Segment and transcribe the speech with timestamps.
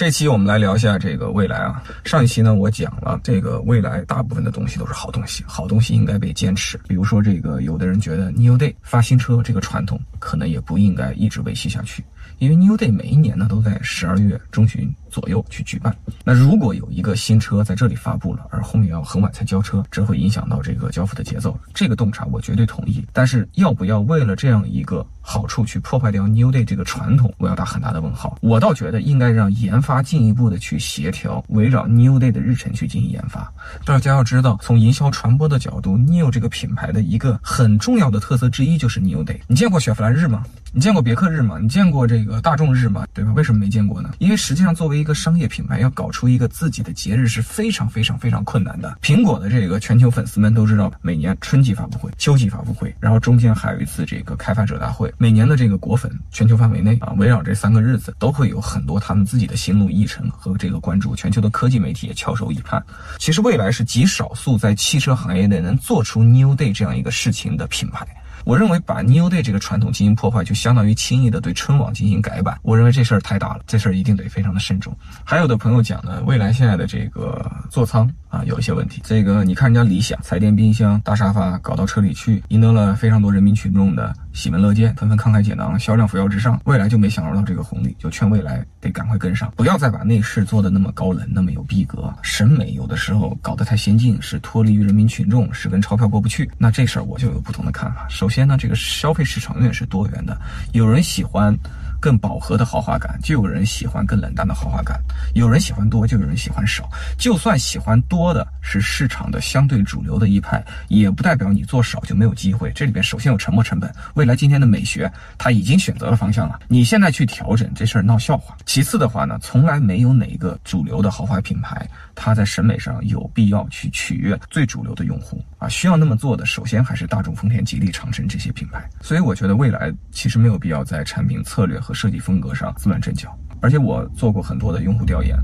[0.00, 1.82] 这期我们来聊一下这个未来啊。
[2.06, 6.80] 上一期呢，我讲了这个未来大部分的东西都是好东西，好东西应该被坚持。
[6.88, 12.02] 比如说这个，有的人觉得 New Day 发新车这个传统可能也不应该一直维系下去，
[12.38, 14.90] 因为 New Day 每一年呢都在十二月中旬。
[15.10, 15.94] 左右去举办。
[16.24, 21.58] 那如果有一个新车在这里发布了，而后面要很晚才交车，这会影响到这个交付的节奏。
[21.74, 23.04] 这个洞察我绝对同意。
[23.12, 28.38] 但是要不要为了这样一个好处去破坏掉 New Day 这个传统，我要打很大的问号。
[28.40, 33.52] 我倒觉得应该让研发进一步的去协调，围绕 New Day 的日程去进行研发。
[33.84, 39.40] 大家要知道，从营销传播的角度，New 这个品牌的一个很重要的特色之一就是 New Day。
[39.48, 40.44] 你见过雪佛兰日吗？
[40.72, 41.58] 你见过别克日吗？
[41.60, 43.04] 你见过这个大众日吗？
[43.12, 43.32] 对吧？
[43.34, 44.10] 为什么没见过呢？
[44.18, 48.98] 因为实际上作为一个商业品牌要搞出一个自己的节日是非常非常非常困难的。
[49.02, 55.12] 苹果的这个全球粉丝们都知道，每年春季发布会、秋季发布会，然后中间还有一次这个开发者大会。
[55.18, 61.16] 每年的这个果粉全球范围内啊，围绕这三个日子都会有很多他们自己的心路历程和这个关注。
[61.16, 62.82] 全球的科技媒体也翘首以盼。
[63.18, 68.06] 其实未来是极少数在汽车行业内能做出 New Day 这样一个事情的品牌。
[68.44, 72.58] 我认为把 New Day 这个传统进行破坏，就相当于轻易的对春晚进行改版。
[72.62, 74.96] 我认为这事儿太大了，这事儿一定得非常的慎重。
[75.24, 79.00] 还有的朋友讲呢，未来现在的这个座舱啊有一些问题。
[79.04, 86.58] 这个你看人家理想，彩电冰箱、大沙发搞到车里去，赢得了非常多人民群众的喜闻乐见，纷纷慷慨解囊，销量扶摇直上。
[86.64, 92.12] 未来就没享受到这个红利，就劝未来得赶快跟上，不要再把内饰做的那么高冷，那么有逼格。
[92.22, 96.48] 审美有的时候搞得太先进，是脱离于人民群众，是跟钞票过不去。
[96.56, 98.06] 那这事儿我就有不同的看法。
[98.08, 100.40] 首先呢，这个消费市场永远是多元的，
[100.72, 101.56] 有人喜欢
[102.00, 104.96] 更饱和的豪华感，就有人喜欢更冷淡的豪华感；
[105.34, 106.88] 有人喜欢多，就有人喜欢少。
[107.18, 112.72] 就算喜欢多的是市场的相对主流的一派，也不代表你做少就没有机会。
[112.74, 118.56] 这里边首先有沉没成本，未来今天的美学它已经选择了方向了，你现在去调整这事儿闹笑话。
[118.64, 125.68] 其次的话呢，从来没有哪个主流的豪华品牌，它在审美上有必要去取悦最主流的用户啊。
[125.68, 128.88] 需要那么做的，首先还是大众、丰田、吉利、长城这些品牌。
[129.02, 133.36] 所以我觉得未来其实没有必要在产品策略和设计风格上自乱阵脚。
[133.60, 135.38] 而且我做过很多的用户调研，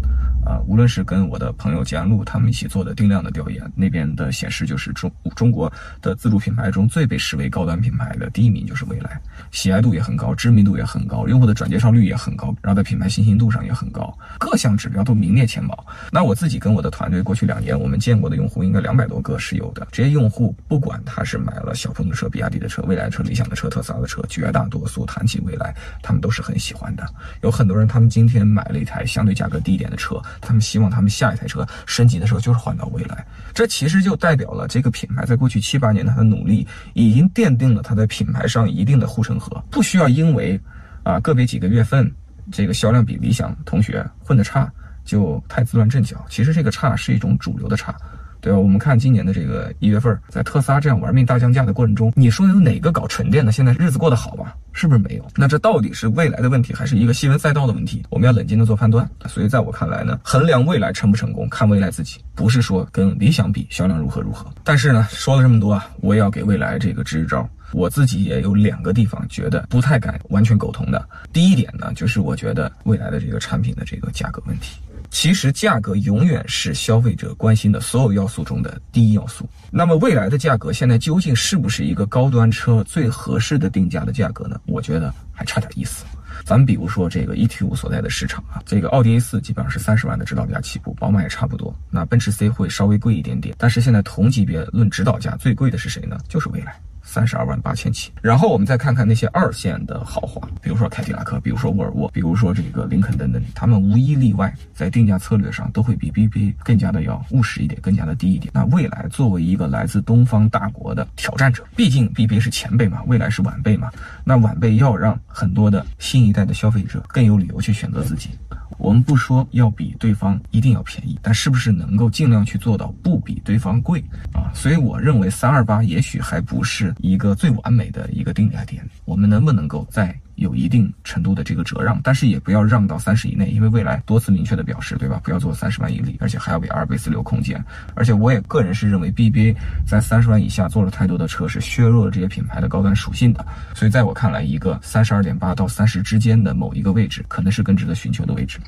[0.46, 5.70] 啊，无论是跟我的朋友吉安路他们一起做的定量的调研，那边的显示就是中中国
[6.00, 9.20] 的自主品牌中最被视为高端品牌的第一名就是蔚来，
[9.50, 15.86] 喜爱度也很高，知名度也很高，用户的转介绍率也很高，然后在品牌信心度上也很高，各项指标都名列前茅。
[16.10, 19.86] 那我自己跟我的团队过去两年，我们见过的用户应该两百多个是有的。
[19.90, 27.04] 这些用户不管他是买了小鹏的车、比亚迪的车、蔚来的车、理想的车、特斯拉的车，绝大多数谈起蔚来，他们都是很喜欢的。
[27.42, 28.06] 有很多人他们。
[28.08, 33.26] 今天买了一台相对价格低一点的车，他们希望他们下一台车升级的时候就是换到蔚来。
[33.54, 40.60] 这其实就代表了这个品牌在过去七八年它的努力，已经奠定了它在品牌上一定的护城河，不需要因为
[41.02, 42.10] 啊个别几个月份
[42.50, 44.70] 这个销量比理想同学混的差
[45.04, 46.24] 就太自乱阵脚。
[46.28, 47.94] 其实这个差是一种主流的差。
[48.38, 48.58] 对吧？
[48.60, 54.54] 我们看今年的这个一月份，在特斯拉这样玩命大降价的过程中，你说有哪个搞纯电的现在日子过得好吧？
[54.76, 55.26] 是不是没有？
[55.34, 58.04] 那这到底是未来的问题，还是一个新闻赛道的问题？
[58.10, 59.08] 我们要冷静的做判断。
[59.26, 64.46] 所以在我看来呢，衡量未来成不成功，看未来自己，不是说跟理想比销量如何如何。
[64.62, 67.48] 但是呢，说了这么多啊，我也要给未来这个支招。
[67.72, 71.08] 我自己也有两个地方觉得不太敢完全苟同的。
[71.32, 74.78] 第一点呢，就是我觉得未来的这个产品的这个价格问题。
[75.18, 79.48] 其实价格永远是消费者关心的所有要素中的第一要素。
[79.70, 84.60] 那么未来的价格现在究竟是不是一个高端车最合适的定价的价格呢？
[84.66, 86.04] 我觉得还差点意思。
[86.44, 91.74] 咱们比如说这个 E T 五所在的市场啊，这个奥迪 A 四基本上是三十万的指导价起步，宝马也差不多。
[91.90, 96.18] 那奔驰 C 会稍微贵一点点，但是现在同级别论指导价最贵的是谁呢？
[96.28, 96.78] 就是蔚来。
[97.06, 108.50] 三十二万八千起，然后我们再看看那些二线的豪华，比如说凯迪拉克，比如说沃尔沃，比如说这个林肯等等，他们无一例外在定价策略上都会比 BBA 更加的要务实一点，更加的低一点。
[108.52, 113.88] 那未来作为一个来自东方大国的挑战者，毕竟 BBA 是前辈嘛，未来是晚辈嘛，
[114.24, 118.30] 那晚辈要让很多的新一代的消费者更有理由去选择自己。
[118.78, 124.00] 我们不说要比对方一定要便宜，但是不是能够尽量去做到不比对方贵
[124.32, 124.52] 啊？
[124.54, 130.18] 所以我认为三二八也许还不是一个最完美的一个定价点，我们能不能够在？
[130.36, 135.20] 有一定程度的这个折让，但是也不要让到三十以内，因为未来多次明确的表示，对吧？
[135.24, 137.62] 不要做三十万以里，而且还要给阿尔卑斯留空间。
[137.94, 139.56] 而且我也个人是认为，BBA
[139.86, 143.44] 在三十万以下做了太多的车，是削弱了这些品牌的高端属性的。
[143.74, 148.58] 所以在我看来，一个三十二点八到三十之间的某一个位置，可能是更值得寻求的位置。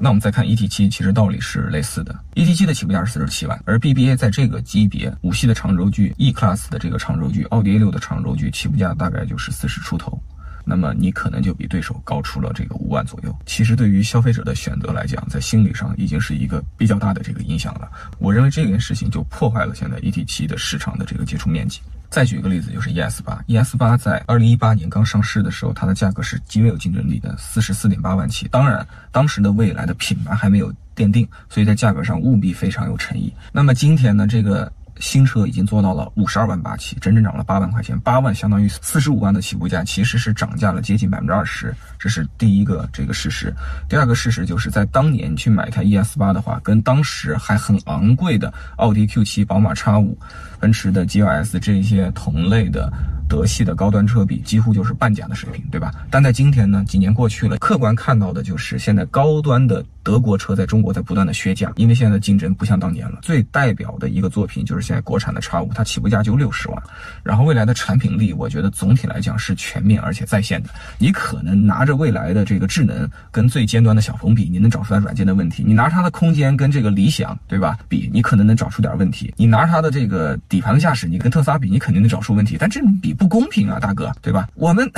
[0.00, 2.12] 那我们再看 ET 七，其实道理是类似的。
[2.34, 10.20] ET 七的起步价是四十七万，而 BBA 在这个级别五系的长轴距、E Class 的这个长轴距、奥迪 A 六的长轴距起步价大概就是四十出头。
[10.68, 13.34] 那么你可能就比对手高出了这个五万左右。
[13.46, 17.88] 其实对于消费者的选择来讲，在心理上已经是一个比较大的这个影响了。
[18.18, 21.80] 我认为这件事情就破坏了现在 ET 七的市场的这个接触面积。
[22.10, 28.48] 再举一个例子，就是 ES 八，ES 八在二零一八年刚上市的时候，它的价格是极为有竞争力的，四十四点八万起。
[28.48, 33.32] 当然，当时的蔚来的品牌还没有奠定，所以在价格上务必非常有诚意。
[33.52, 34.72] 那么今天呢，这个。
[34.98, 43.52] 新车已经做到了五十二万八起，整整涨了八万块钱，八万相当于四十五万的起步价，其实是涨价了接近百分之二十，这是第一个这个事实。
[43.88, 50.18] 第二个事实就是在当年去买一台 ES 八的话，跟当时还很昂贵的奥迪 Q 七、宝马 X 五、
[50.58, 52.92] 奔驰的 GLS 这些同类的。
[53.28, 55.92] 德系的高端车比几乎就是半价的水平，对吧？
[56.10, 63.18] 但在今天呢，几年过去了，客观看到的就是现在高端的德国车在中国在不断的削价，因为现在的竞争不像当年了。
[63.22, 66.82] 最代表的一个作品就是现在国产的叉五，它起步价就六十万。
[67.24, 70.70] 然后未来的产品力，我觉得总体来讲是全面而且在线的。
[70.98, 77.76] 你可能拿着未来的这个智能跟最尖端的小鹏比，你能找出来软件的问题；你拿它的空间跟这个理想，对吧？
[77.88, 82.56] 比你可能能找出点问题；你拿它的这个底盘的驾驶，你跟特斯拉比，你肯定能找出问题。
[82.58, 83.15] 但这种比。
[83.16, 84.48] 不公平啊，大哥，对吧？
[84.54, 84.88] 我们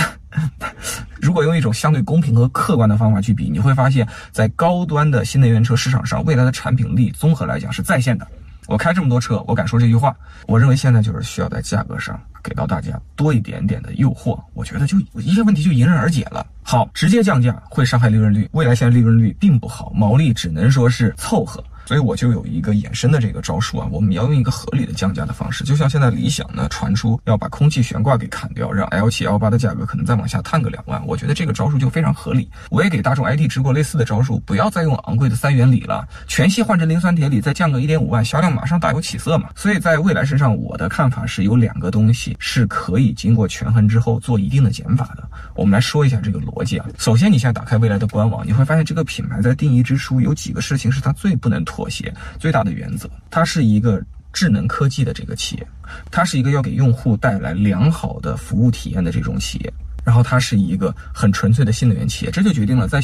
[1.20, 8.26] 如果用一种相对公平和客观的方法去比，你会发现在高端的新能源车市场上，未来的产品力综合来讲是在线的。
[8.67, 10.15] 我开这么多车，我敢说这句话。
[10.47, 16.47] 我认为现在就是需要在价格上给到大家多一点点的诱惑，我觉得就一些问题就迎刃而解了。
[16.62, 21.64] 好，直接降价会伤害利润率，未来现在利润率并不好，毛利只能说是凑合。
[21.88, 32.46] 所以我就有一个衍生的这个招数啊，我们要用一个合理的降价的方式，就像现在理想呢传出要把空气悬挂给砍掉，让 L 七 L 八的价格可能再往下探个两万，我觉得这个招数就非常合理。
[32.69, 39.49] 我也给大众 ID 支过类似的招数，不要再用昂贵的三元锂了，全系换成磷酸铁锂，再降个一点五万，销量马上大有起色嘛。
[39.56, 45.26] 所以在未来身上，我的看法是有两个东西是可以经过权衡之后做一定的减法的。
[45.55, 46.85] 我们来说一下这个逻辑啊。
[46.99, 51.77] 首先，你现在打开未来的官网，你会发现这个品牌在定义之初有几个事情是它最不能妥。
[51.78, 54.02] 妥协最大的原则，它是一个
[54.32, 55.66] 智能科技的这个企业，
[56.10, 59.72] 它是一个要给用户带来良好的服务体验的这种企业。
[60.08, 62.99] 然后它是一个很纯粹的新能源企业，这就决定了在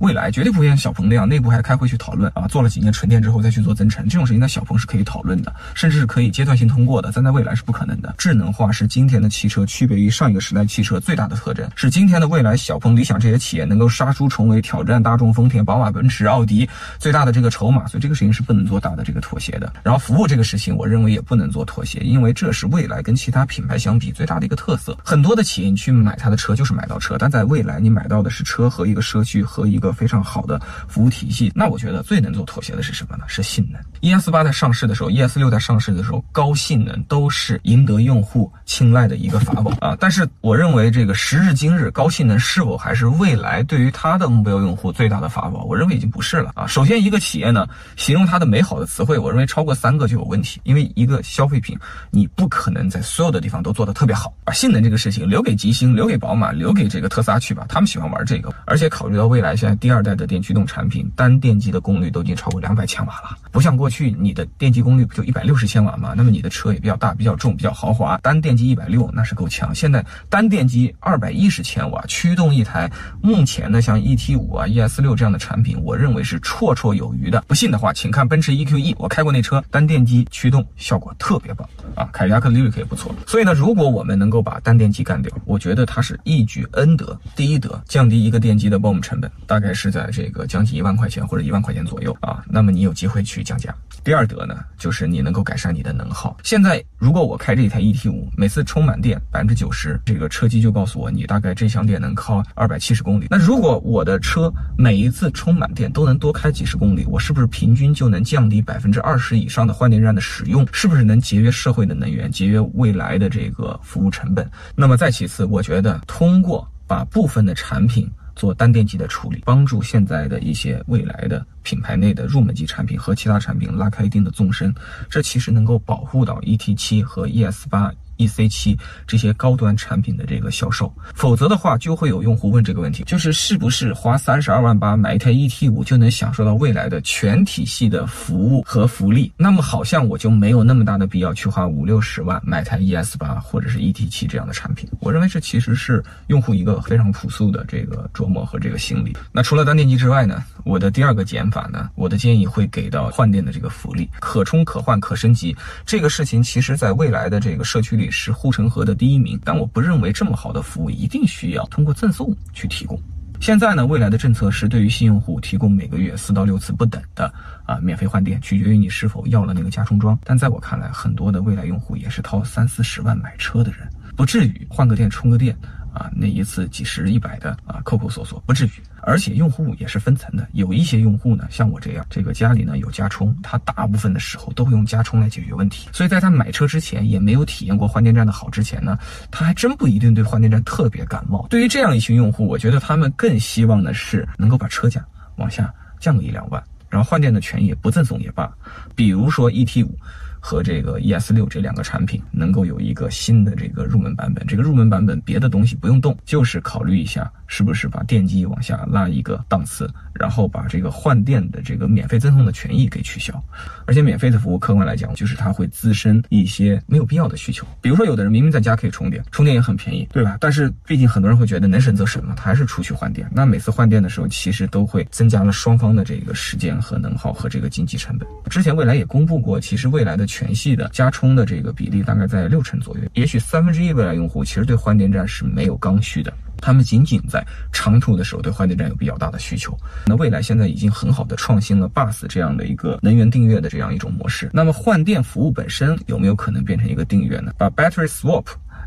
[0.00, 8.14] 未来绝对不会像小鹏那样，内部还开会去讨论啊，做了几年纯电之后再去做增程，这种事情在小鹏是可以讨论的，甚至是可以阶段性通过的，但在未来是不可能的。
[8.18, 16.68] 智能化是今天的汽车区别于上一个时代汽车最大的特征，是今天的未来小鹏、理想这些企业能够杀出重围，挑战大众、丰田、宝马、奔驰、奥迪
[16.98, 19.72] 最大的这个筹码，所以这个事情是不能做大的这个妥协的。
[19.82, 24.94] 然后服务这个事情，我认为也不能做妥协，因为这是未来跟其他品牌相比最大的一个特色。
[25.02, 26.49] 很多的企业你去买它的车。
[26.56, 31.50] 就是买到车，但在未来你买到的是车和一个社区和一个非常好的服务体系。
[31.54, 33.24] 那我觉得最能做妥协的是什么呢？
[33.26, 33.80] 是信任。
[34.00, 39.96] ES 八在上市的时候，ES 六在上市的时候，高性能都是赢得用户青睐的一个法宝啊。
[40.00, 45.64] 但是我认为这个时至今日，高性能是否还是未来对于它的目标用户最大的法宝？
[45.64, 46.66] 我认为已经不是了啊。
[46.66, 47.66] 首先，一个企业呢，
[47.96, 50.60] 形容它的美好的词汇，我认为超过三个就有问题。
[50.64, 51.78] 因为一个消费品，
[52.10, 56.50] 你不可能在所有的地方都做得特别好，把性能这个事情留给吉星，留给宝马。
[56.52, 58.52] 留给这个特斯拉去吧，他们喜欢玩这个。
[58.64, 66.14] 而且考虑到未来现在第二代的电驱动产品，单电机的功率都已经超过两百千瓦了，不像过去你的电机功率不就一百六十千瓦吗？
[66.16, 69.74] 那么你的车也比较大、比较重、比较豪华，单电机一百六那是够呛。
[69.74, 77.42] 现在单电机二百一十千瓦，驱动一台目前呢像 ET 五啊、ES 六这样的产品，我认为是绰绰有余的。
[77.46, 82.08] 不信的话，请看奔驰 EQE，我开过那车，单电机驱动效果特别棒啊。
[82.12, 83.14] 凯迪拉克 Lyriq 也不错。
[83.26, 86.18] 所以呢，如果我们能够把单电机干掉，我觉得它是。
[86.24, 92.44] 一举 N 得，第一得降低一个电机的 BOM 成本，大概是在这个将近一万块钱或者一万块钱左右啊。
[92.46, 93.74] 那么你有机会去降价。
[94.02, 96.36] 第二得呢，就是你能够改善你的能耗。
[96.42, 103.26] 现在如果我开这一台 ET 五，每次充满电百分之九十，这个车机就告诉我你大概这项电能靠二百七十公里。
[103.28, 110.66] 那如果我的车每一次充满电都能多开几十公里，我是不是平均就能降低百分之二十以上的换电站的使用？
[110.72, 114.50] 是不是能节约社会的能源，节约未来的这个服务成本？
[114.74, 116.00] 那么再其次，我觉得。
[116.06, 124.74] 通过把部分的产品做单电机的处理，帮助现在的一些未来的品牌内的入门级产品和其他产品拉开一定的纵深，
[125.10, 127.92] 这其实能够保护到 ET 七和 ES 八。
[128.20, 139.32] E C 七这些高端产品的这个销售，否则的话就会有用户问这个问题，就是是不是花三十二万八买一台 E T 五就能享受到未来的全体系的服务和福利？
[139.38, 144.86] 那么好像我就没有那么大的必要去花五六十万买台 E S 八或者是 E T 七这样的产品。
[145.00, 149.16] 我认为这其实是用户一个非常朴素的这个琢磨和这个心理。
[149.32, 155.56] 那除了单电机之外呢，我的第二个减法呢，我的建议会给到换电的这个福利，可充可换可升级。
[155.86, 158.09] 这个事情其实在未来的这个社区里。
[158.10, 163.00] 是护城河的第一名，但我不认为这么好的服务一定需要通过赠送去提供。
[163.40, 167.32] 现在呢，未来的政策是对于新用户提供每个月四到六次不等的
[167.64, 170.18] 啊免费换电，取决于你是否要了那个加充装。
[170.24, 175.56] 但在我看来，很多的未来用户也是掏三四十万买车的人，不至于换个电充个电。
[175.92, 178.70] 啊，那一次几十一百的啊，抠抠索索不至于，
[179.02, 188.98] 而且用户也是分层的，有一些用户呢，像我这样，这个家里呢有加充，他大部分的时候都会用加充来解决问题，所以在他买车之前，也没有体验过换电站的好之前呢，
[189.30, 191.46] 他还真不一定对换电站特别感冒。
[191.50, 195.04] 对于这样一群用户，我觉得他们更希望的是能够把车价
[195.36, 198.50] 往下降个一两万，然后换电的权益不赠送也罢，
[198.94, 199.98] 比如说 ET 五。
[200.40, 213.40] 和这个 ES 六这两个产品能够有一个新的这个入门版本，这个入门版本别的东西不用动，就是考虑一下是不是把电机往下拉一个档次，然后把这个换电的这个免费赠送的权益给取消。
[213.86, 220.38] 而且免费的服务客观来讲，就是它会滋生一些没有必要的需求，比如说有的人明明在家可以充电，充电也很便宜，对吧？
[220.40, 223.28] 但是毕竟很多人会觉得能省则省嘛，他还是出去换电。
[223.32, 228.28] 那每次换电的时候，其实都会增加了双方的这个时间和能耗和这个经济成本。
[228.48, 239.76] 之前蔚来也公布过，其实未来的全系的加充的这个比例大概在六成左右，也许三分之一未来用户其实对换电站是没有刚需的，他们仅仅在长途的时候对换电站有比较大的需求。
[240.06, 244.48] 那未来现在已经很好的创新了 Bus 这样的一个能源订阅的这样一种模式。
[244.52, 247.52] 那么换电服务本身有没有可能变成一个订阅呢？
[247.58, 248.44] 把 Battery Swap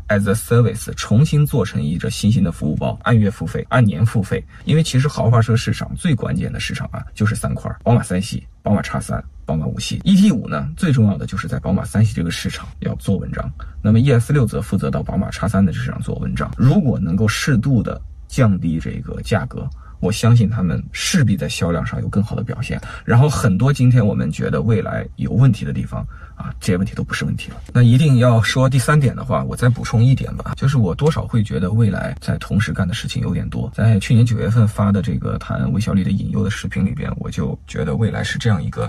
[0.08, 4.42] as a Service 重新做成一个新型的服务包，按月付费、按年付费。
[4.64, 9.22] 因为其实豪华车市场最关键的市场啊，就是三块：宝马三系、宝马叉三。
[9.44, 13.50] 宝马五系 ET 五呢，最重要的就是在宝马三系这个市场要做文章。
[13.82, 16.50] 那么 ES 六则负责到宝马叉三的市场做文章。
[16.56, 19.68] 如果能够适度的降低这个价格，
[20.04, 22.78] 我相信他们势必在销量上有更好的表现。
[23.04, 26.06] 然后很多今天我们觉得未来有问题的地方。
[26.36, 27.58] 啊，这些问题都不是问题了。
[27.72, 33.70] 那一定要说第三点的话，我再补充一点吧，就是我多少会觉得未来在同时干的事情有点多。
[33.72, 38.88] 在去年九月份发的这个谈微小力的引诱的视频里边，我就觉得未来是这样一个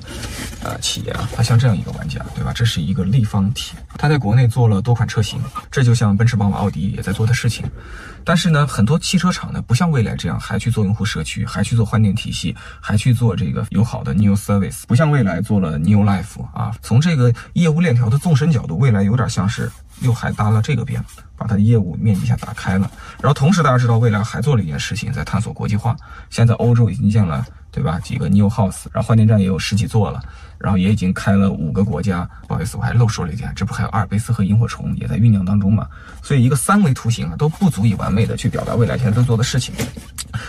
[0.64, 2.52] 呃企业啊，它像这样一个玩家，对吧？
[2.52, 7.64] 这是一个立方体，它在国内做了多款车型，这就像奔驰、宝马、奥迪也在做的事情。
[8.24, 16.76] 但是呢，很多汽车厂呢，不像未来这样还去做用户社区，还去做换电体系，还去做这个友好的 New Service，不像未来做了 New Life 啊。
[16.82, 19.72] 从这个业务链条的纵深角度，未来有点像是
[20.02, 21.04] 又还搭了这个边，
[21.38, 22.90] 把它的业务面积下打开了。
[23.22, 25.96] 然后同时大家知道，未来还做了一件事情，在探索国际化。
[26.30, 27.46] 现在欧洲已经建了。
[27.76, 28.00] 对吧？
[28.00, 30.24] 几个 New House，然后换电站也有十几座了，
[30.58, 32.26] 然后也已经开了五个国家。
[32.48, 35.86] 不好意思，我还漏说了一点，这不还有阿尔卑斯和萤火虫也在酝酿当中嘛？
[36.24, 39.76] 所以一个三维图形啊，都不足以完美的去表达未来现在在做的事情。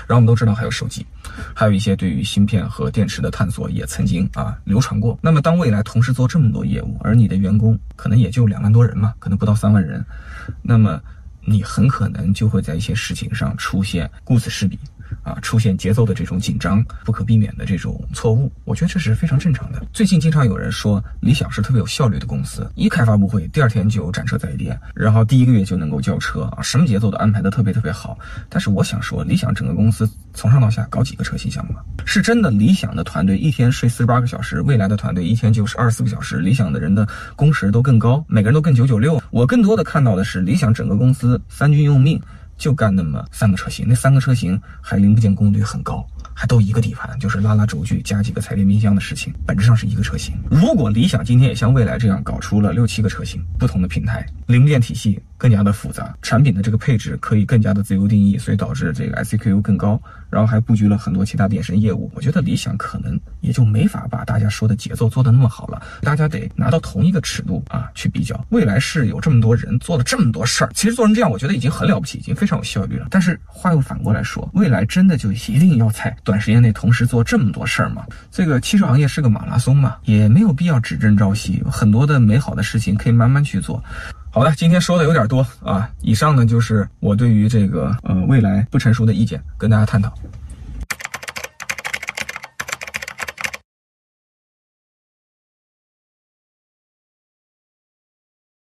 [0.06, 1.04] 然后我们都知道还有手机，
[1.52, 5.18] 还有一些对于芯片和电池的探索也曾经啊流传过。
[5.20, 10.04] 那么当未来同时做这么多业务，而你的员工可能也就两万多人嘛，可能不到三万人，
[10.62, 11.00] 那么
[11.44, 14.78] 你很可能就会在一些事情上出现顾此失彼。
[15.22, 19.84] 啊，出现节奏的这种紧张，不可避免的这种错误，我觉得这是非常正常的。
[19.92, 28.18] 最近经常有人说，理想是特别有效率的公司，一开发布会，第二天就展车在店，然后第一个月就能够交车啊，什么节奏都安排的特别特别好。
[28.48, 39.20] 但是我想说，理想整个公司从上到下搞几个车型项目，是真的理想的团队一天睡四十八个小时，未来的团队一天就是二十四个小时，理想的人的工时都更高，每个人都更九九六。
[39.30, 42.20] 我更多的看到的是，理想整个公司三军用命。
[42.56, 50.34] 就干那么三个车型，那三个车型还零部件功率很高，还都一个底盘，就是拉拉轴距加几个彩电冰箱的事情，本质上是一个车型。
[50.50, 55.20] 如果理想今天也像未来这样搞出了六七个车型，不同的平台，零部件体系。
[55.38, 60.00] 更加的复杂，产品的这个配置可以更加的自由定义，所以导致这个 SCQ 更高，
[60.30, 62.10] 然后还布局了很多其他衍生业务。
[62.14, 68.44] 我觉得理想可能也就没法把大家说的节奏做得那么好了，大家得拿到同一个尺度啊去比较。
[68.50, 73.06] 未来是有这么多人做了这么多事儿，其实做成这样，我觉得已经很了不起，已经非常有效率了。
[73.10, 78.06] 但是话又反过来说，未来真的就一定要在短时间内同时做这么多事儿吗？
[78.30, 83.82] 这个汽车行业是个马拉松嘛，也没有必要只争朝夕，很多的美好的事情可以慢慢去做。
[84.36, 85.90] 好的，今天说的有点多啊。
[86.02, 90.12] 以上呢就是我对于这个呃未来不成熟的意见，跟大家探讨。